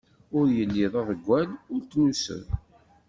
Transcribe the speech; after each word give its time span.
Ur 0.37 0.45
yelli 0.57 0.85
d 0.91 0.95
aḍeggal, 1.01 1.49
ur 1.73 1.81
t-nnuseb. 1.83 2.45